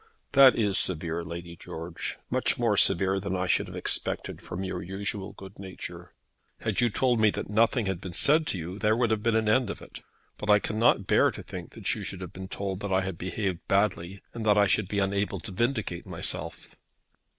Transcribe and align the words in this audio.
"That 0.31 0.57
is 0.57 0.79
severe, 0.79 1.23
Lady 1.23 1.55
George; 1.55 2.17
much 2.31 2.57
more 2.57 2.75
severe 2.75 3.19
than 3.19 3.35
I 3.35 3.45
should 3.45 3.67
have 3.67 3.75
expected 3.75 4.41
from 4.41 4.63
your 4.63 4.81
usual 4.81 5.33
good 5.33 5.59
nature. 5.59 6.15
Had 6.61 6.81
you 6.81 6.89
told 6.89 7.19
me 7.19 7.29
that 7.29 7.51
nothing 7.51 7.85
had 7.85 8.01
been 8.01 8.11
said 8.13 8.47
to 8.47 8.57
you, 8.57 8.79
there 8.79 8.97
would 8.97 9.11
have 9.11 9.21
been 9.21 9.35
an 9.35 9.47
end 9.47 9.69
of 9.69 9.79
it. 9.79 10.01
But 10.39 10.49
I 10.49 10.57
cannot 10.57 11.05
bear 11.05 11.29
to 11.29 11.43
think 11.43 11.73
that 11.75 11.93
you 11.93 12.03
should 12.03 12.21
have 12.21 12.33
been 12.33 12.47
told 12.47 12.79
that 12.79 12.91
I 12.91 13.01
had 13.01 13.19
behaved 13.19 13.67
badly, 13.67 14.23
and 14.33 14.43
that 14.43 14.57
I 14.57 14.65
should 14.65 14.87
be 14.87 14.97
unable 14.97 15.39
to 15.39 15.51
vindicate 15.51 16.07
myself." 16.07 16.75